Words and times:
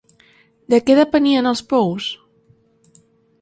De 0.73 0.79
què 0.87 0.95
depenien 0.99 1.49
els 1.51 1.61
pous? 1.75 2.09